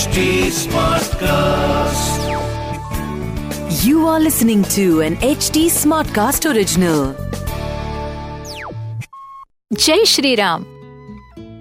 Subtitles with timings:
[0.00, 0.20] HD
[0.56, 2.20] Smartcast.
[3.84, 7.00] You are listening to an HD Smartcast original.
[9.72, 10.64] जय श्री राम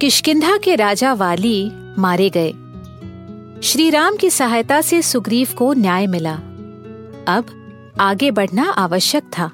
[0.02, 1.58] किशकिंधा के राजा वाली
[1.98, 2.52] मारे गए
[3.70, 6.36] श्री राम की सहायता से सुग्रीव को न्याय मिला
[7.36, 7.54] अब
[8.00, 9.52] आगे बढ़ना आवश्यक था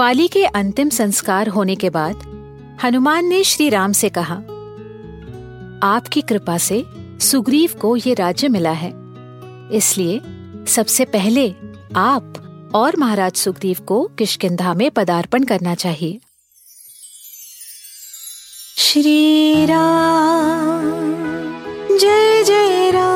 [0.00, 2.24] वाली के अंतिम संस्कार होने के बाद
[2.84, 4.42] हनुमान ने श्री राम से कहा
[5.88, 6.84] आपकी कृपा से
[7.22, 8.92] सुग्रीव को ये राज्य मिला है।
[9.72, 10.20] इसलिए
[10.66, 11.54] सबसे पहले
[11.96, 12.34] आप
[12.74, 16.20] और महाराज सुग्रीव को किशकिंधा में पदार्पण करना चाहिए।
[18.76, 20.90] श्री राम
[21.98, 23.12] जय जय राम।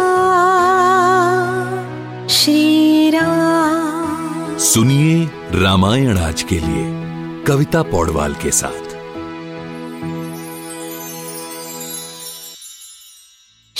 [2.28, 7.06] श्री राम। सुनिए रामायण आज के लिए
[7.45, 8.85] कविता पौडवाल के साथ।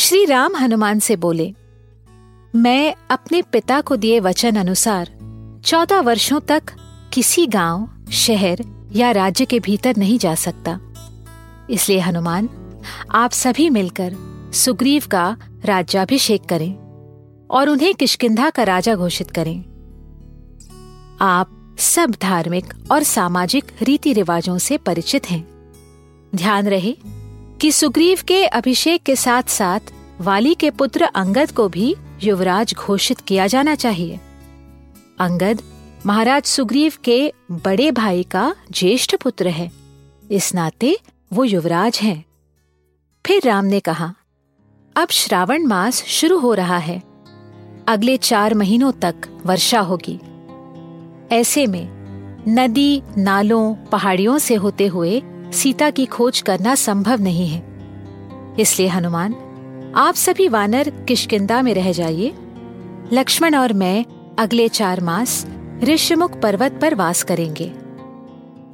[0.06, 1.55] श्री राम हनुमान से बोले
[2.56, 5.11] मैं अपने पिता को दिए वचन अनुसार
[5.64, 6.62] चौदह वर्षों तक
[7.12, 8.58] किसी गाँव, शहर
[8.92, 10.81] या राज्य के भीतर नहीं जा सकता।
[11.70, 12.48] इसलिए हनुमान
[13.11, 14.14] आप सभी मिलकर
[14.55, 16.72] सुग्रीव का राज्याभिषेक करें
[17.50, 19.61] और उन्हें किशकिंधा का राजा घोषित करें।
[21.20, 25.47] आप सब धार्मिक और सामाजिक रीति रिवाजों से परिचित हैं।
[26.36, 26.97] ध्यान रहे
[27.61, 29.81] कि सुग्रीव के अभिषेक के साथ साथ
[30.20, 34.20] वाली के पुत्र अंगद को भी युवराज घोषित किया जाना चाहिए।
[35.20, 35.62] अंगद,
[36.06, 39.70] महाराज सुग्रीव के बड़े भाई का ज्येष्ठ पुत्र है।
[40.31, 40.98] इस नाते
[41.33, 42.25] वो युवराज हैं।
[43.27, 44.14] फिर राम ने कहा,
[44.97, 47.03] अब श्रावण मास शुरू हो रहा है।
[47.89, 49.14] अगले चार महीनों तक
[49.47, 50.20] वर्षा होगी।
[51.34, 51.97] ऐसे में
[52.48, 55.22] नदी, नालों, पहाड़ियों से होते हुए
[55.53, 57.77] सीता की खोज करना संभव नहीं है।
[58.61, 59.34] इसलिए हनुमान
[59.97, 62.34] आप सभी वानर किशकिंदा में रह जाइए।
[63.12, 64.05] लक्ष्मण और मैं
[64.38, 65.47] अगले चार मास
[65.82, 67.75] ऋषिमुख पर्वत पर वास करेंगे।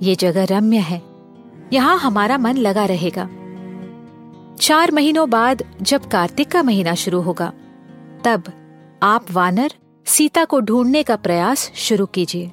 [0.03, 1.03] ये जगह रम्य है।
[1.73, 3.29] यहाँ हमारा मन लगा रहेगा।
[4.61, 7.53] चार महीनों बाद जब कार्तिक का महीना शुरू होगा,
[8.25, 8.43] तब
[9.03, 9.73] आप वानर
[10.07, 12.53] सीता को ढूँढने का प्रयास शुरू कीजिए।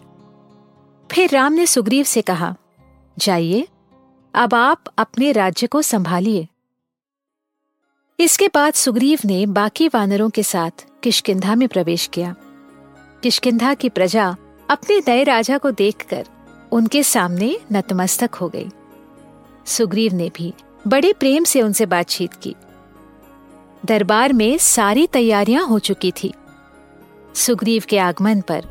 [1.11, 2.55] फिर राम ने सुग्रीव से कहा,
[3.19, 3.67] जाइए,
[4.33, 6.47] अब आप अपने राज्य को संभालिए।
[8.19, 12.35] इसके बाद सुग्रीव ने बाकी वानरों के साथ किशकिंधा में प्रवेश किया।
[13.24, 14.35] किशकिंधा की प्रजा
[14.69, 16.25] अपने नए राजा को देखकर
[16.72, 18.69] उनके सामने नतमस्तक हो गई।
[19.66, 20.53] सुग्रीव ने भी
[20.88, 22.56] बड़े प्रेम से उनसे बातचीत की।
[23.85, 26.34] दरबार में सारी तैयारियाँ हो चुकी थी।
[27.36, 28.66] सुग्रीव के आगमन पर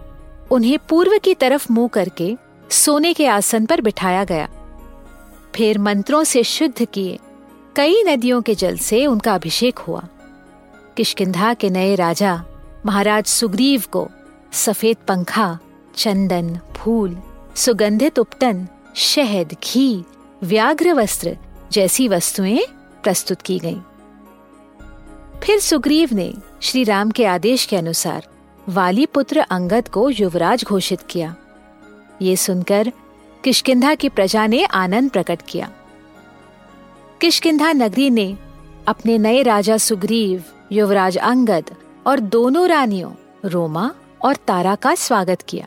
[0.50, 2.36] उन्हें पूर्व की तरफ़ मुँह करके
[2.70, 4.48] सोने के आसन पर बिठाया गया।
[5.54, 7.18] फिर मंत्रों से शुद्ध किए
[7.78, 10.08] कई नदियों के जल से उनका अभिषेक हुआ।
[10.96, 12.44] किशकिंधा के नए राजा
[12.86, 14.08] महाराज सुग्रीव को
[14.52, 15.58] सफ़ेद पंखा,
[15.96, 17.18] चंदन, फूल,
[17.56, 20.04] सुगंधित उपटन, शहद, घी,
[20.42, 21.36] व्याघ्र वस्त्र
[21.72, 22.60] जैसी वस्तुएँ
[23.04, 23.80] प्रस्तुत की गईं।
[25.42, 28.26] फिर सुग्रीव ने श्री राम के आदेश के अनुसार
[28.68, 31.36] वाली पुत्र अंगद को युवराज घोषित किया।
[32.22, 32.92] ये सुनकर
[33.44, 35.70] किशकिंधा की प्रजा ने आनंद प्रकट किया।
[37.20, 38.36] किशकिंधा नगरी ने
[38.88, 41.70] अपने नए राजा सुग्रीव, युवराज अंगद
[42.06, 43.12] और दोनों रानियों,
[43.44, 43.90] रोमा
[44.22, 45.66] और तारा का स्वागत किया।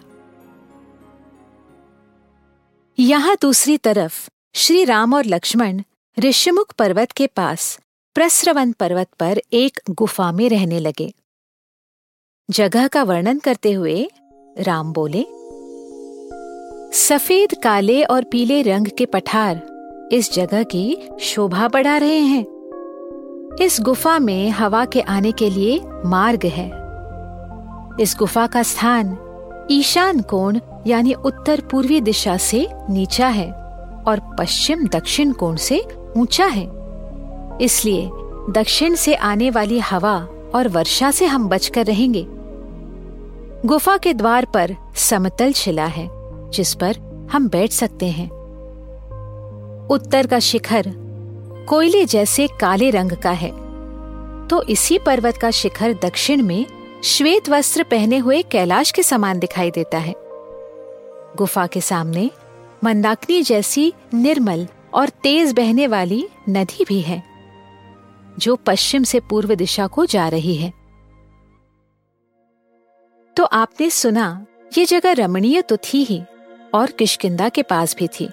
[2.99, 5.81] यहाँ दूसरी तरफ़ श्री राम और लक्ष्मण
[6.17, 7.79] ऋषिमुख पर्वत के पास
[8.15, 11.13] प्रस्रवन पर्वत पर एक गुफा में रहने लगे।
[12.49, 14.09] जगह का वर्णन करते हुए
[14.57, 15.25] राम बोले,
[16.97, 19.70] सफ़ेद, काले और पीले रंग के पठार
[20.11, 22.45] इस जगह की शोभा बढ़ा रहे हैं।
[23.61, 26.65] इस गुफा में हवा के आने के लिए मार्ग है।
[27.99, 29.17] इस गुफा का स्थान
[29.71, 33.51] ईशान कोण यानी उत्तर पूर्वी दिशा से नीचा है
[34.07, 35.85] और पश्चिम दक्षिण कोण से
[36.17, 36.71] ऊँचा है।
[37.61, 38.09] इसलिए
[38.49, 42.27] दक्षिण से आने वाली हवा और वर्षा से हम बचकर रहेंगे।
[43.67, 46.09] गुफा के द्वार पर समतल शिला है,
[46.49, 46.95] जिस पर
[47.31, 48.40] हम बैठ सकते हैं।
[49.91, 50.85] उत्तर का शिखर
[51.69, 53.49] कोयले जैसे काले रंग का है।
[54.47, 56.65] तो इसी पर्वत का शिखर दक्षिण में
[57.03, 60.13] श्वेत वस्त्र पहने हुए कैलाश के समान दिखाई देता है।
[61.37, 62.29] गुफा के सामने
[62.83, 67.21] मंदाकिनी जैसी निर्मल और तेज बहने वाली नदी भी है,
[68.39, 70.73] जो पश्चिम से पूर्व दिशा को जा रही है।
[73.35, 74.45] तो आपने सुना,
[74.77, 76.21] ये जगह रमणीय तो थी ही
[76.73, 78.29] और किशकिंदा के पास भी थी।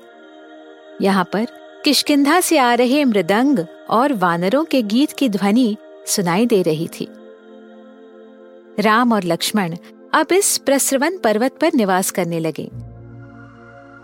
[1.00, 1.46] यहाँ पर
[1.84, 3.58] किशकिंधा से आ रहे मृदंग
[3.90, 7.08] और वानरों के गीत की ध्वनि सुनाई दे रही थी।
[8.80, 9.76] राम और लक्ष्मण
[10.14, 12.70] अब इस प्रसरवन पर्वत पर निवास करने लगे।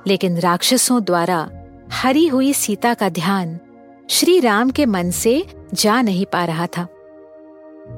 [0.07, 1.51] लेकिन राक्षसों द्वारा
[1.93, 3.59] हरी हुई सीता का ध्यान
[4.11, 6.89] श्री राम के मन से जा नहीं पा रहा था।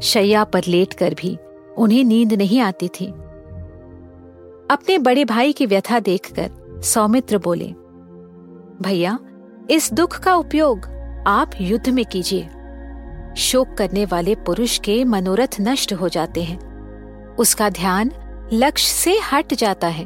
[0.03, 1.39] शैया पर लेटकर भी
[1.79, 3.07] उन्हें नींद नहीं आती थी।
[4.71, 7.75] अपने बड़े भाई की व्यथा देखकर सौमित्र बोले
[8.83, 9.19] भैया,
[9.71, 10.87] इस दुख का उपयोग
[11.27, 12.49] आप युद्ध में कीजिए।
[13.37, 16.59] शोक करने वाले पुरुष के मनोरथ नष्ट हो जाते हैं।
[17.37, 18.11] उसका ध्यान
[18.53, 20.05] लक्ष्य से हट जाता है।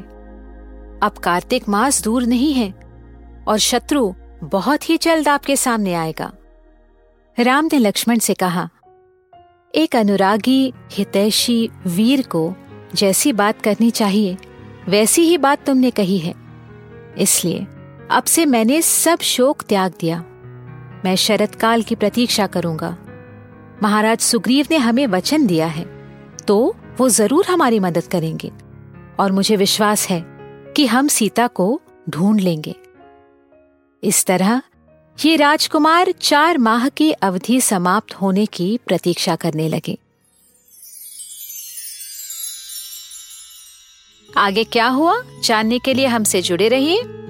[1.03, 2.73] अब कार्तिक मास दूर नहीं है
[3.47, 4.13] और शत्रु
[4.43, 6.31] बहुत ही जल्द आपके सामने आएगा।
[7.39, 8.69] राम ने लक्ष्मण से कहा,
[9.75, 12.53] एक अनुरागी, हितैषी वीर को
[12.95, 14.37] जैसी बात करनी चाहिए,
[14.89, 16.33] वैसी ही बात तुमने कही है।
[17.17, 17.67] इसलिए
[18.11, 20.19] अब से मैंने सब शोक त्याग दिया।
[21.05, 22.97] मैं शरद काल की प्रतीक्षा करूँगा।
[23.83, 25.85] महाराज सुग्रीव ने हमें वचन दिया है।
[26.47, 28.51] तो वो ज़रूर हमारी मदद करेंगे।
[29.19, 30.25] और मुझे विश्वास है
[30.75, 32.75] कि हम सीता को ढूंढ लेंगे।
[34.03, 34.61] इस तरह
[35.25, 39.97] ये राजकुमार चार माह की अवधि समाप्त होने की प्रतीक्षा करने लगे।
[44.37, 45.21] आगे क्या हुआ?
[45.43, 47.20] जानने के लिए हमसे जुड़े रहिए।